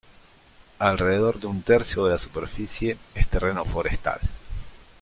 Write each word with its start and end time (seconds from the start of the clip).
Alrededor 0.79 1.39
de 1.39 1.45
un 1.45 1.61
tercio 1.61 2.03
de 2.05 2.13
la 2.13 2.17
superficie 2.17 2.97
es 3.13 3.27
terreno 3.27 3.63
forestal. 3.63 4.19